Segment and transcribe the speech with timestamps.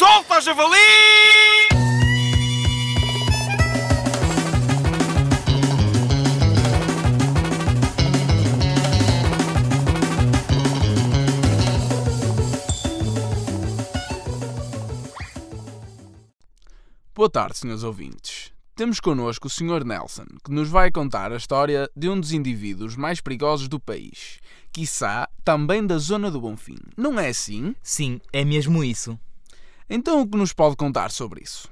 [0.00, 0.78] Solta, javali!
[17.14, 18.50] Boa tarde, senhores ouvintes.
[18.74, 19.84] Temos connosco o Sr.
[19.84, 24.38] Nelson, que nos vai contar a história de um dos indivíduos mais perigosos do país,
[24.72, 26.78] quiçá também da zona do Bonfim.
[26.96, 27.76] Não é assim?
[27.82, 29.20] Sim, é mesmo isso.
[29.92, 31.68] Então o que nos pode contar sobre isso?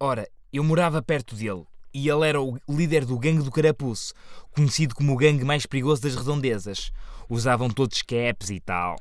[0.00, 4.14] Ora, eu morava perto dele e ele era o líder do gangue do Carapuço,
[4.52, 6.90] conhecido como o gangue mais perigoso das redondezas.
[7.28, 8.96] Usavam todos caps e tal.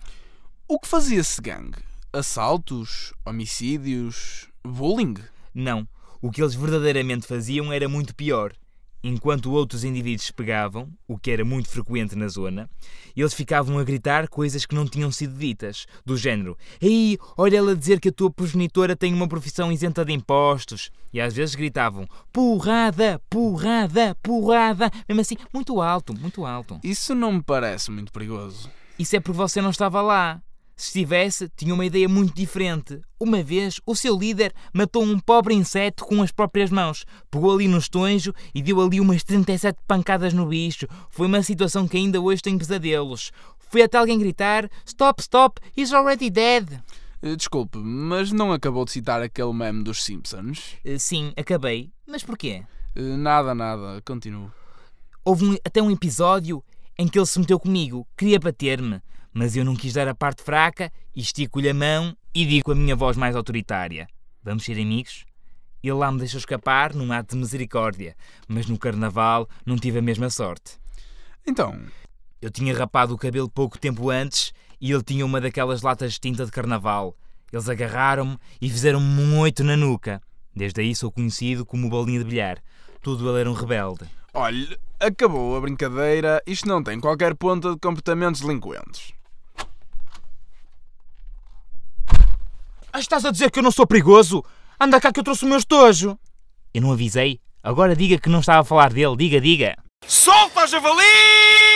[0.68, 1.82] O que fazia esse gangue?
[2.12, 3.14] Assaltos?
[3.26, 4.50] Homicídios?
[4.66, 5.16] Bullying?
[5.54, 5.88] Não,
[6.22, 8.52] o que eles verdadeiramente faziam era muito pior.
[9.10, 12.70] Enquanto outros indivíduos pegavam, o que era muito frequente na zona,
[13.16, 17.74] eles ficavam a gritar coisas que não tinham sido ditas, do género: Ei, olha ela
[17.74, 20.92] dizer que a tua progenitora tem uma profissão isenta de impostos.
[21.14, 24.92] E às vezes gritavam: Porrada, porrada, porrada.
[25.08, 26.78] Mesmo assim, muito alto, muito alto.
[26.84, 28.70] Isso não me parece muito perigoso.
[29.00, 30.42] Isso é porque você não estava lá.
[30.80, 33.02] Se estivesse, tinha uma ideia muito diferente.
[33.20, 37.04] Uma vez, o seu líder matou um pobre inseto com as próprias mãos.
[37.32, 40.86] Pegou ali no estonjo e deu ali umas 37 pancadas no bicho.
[41.10, 43.32] Foi uma situação que ainda hoje tem pesadelos.
[43.58, 46.80] Foi até alguém gritar: Stop, stop, he's already dead.
[47.24, 50.76] Eh, Desculpe, mas não acabou de citar aquele meme dos Simpsons?
[50.86, 51.92] Eh, Sim, acabei.
[52.08, 52.64] Mas porquê?
[52.96, 54.52] Eh, Nada, nada, continuo.
[55.26, 56.64] Houve um- até um episódio
[57.00, 59.02] em que ele se meteu comigo, queria bater-me,
[59.38, 62.72] mas eu não quis dar a parte fraca e estico-lhe a mão e digo com
[62.72, 64.08] a minha voz mais autoritária:
[64.44, 65.26] Vamos ser amigos?
[65.84, 68.16] Ele lá me deixou escapar num ato de misericórdia,
[68.48, 70.80] mas no carnaval não tive a mesma sorte.
[71.46, 71.80] Então,
[72.42, 76.20] Eu tinha rapado o cabelo pouco tempo antes e ele tinha uma daquelas latas de
[76.20, 77.16] tinta de carnaval.
[77.54, 80.20] Eles agarraram-me e fizeram-me um oito na nuca.
[80.56, 82.58] Desde aí sou conhecido como bolinha de bilhar.
[83.02, 84.06] Tudo ele era um rebelde.
[84.34, 86.42] olhe, acabou a brincadeira.
[86.46, 89.17] Isto não tem qualquer ponta de comportamentos delinquentes.
[93.00, 94.44] Estás a dizer que eu não sou perigoso?
[94.80, 96.18] Anda cá que eu trouxe o meu estojo.
[96.74, 97.40] Eu não avisei?
[97.64, 99.16] Agora diga que não estava a falar dele.
[99.18, 99.76] Diga, diga.
[100.06, 101.67] Solta, javali!